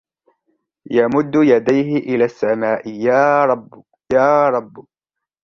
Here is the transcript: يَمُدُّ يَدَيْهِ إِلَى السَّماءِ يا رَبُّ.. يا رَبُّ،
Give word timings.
يَمُدُّ 0.91 1.35
يَدَيْهِ 1.35 1.97
إِلَى 1.97 2.25
السَّماءِ 2.25 2.87
يا 2.89 3.45
رَبُّ.. 3.45 3.83
يا 4.13 4.49
رَبُّ، 4.49 4.85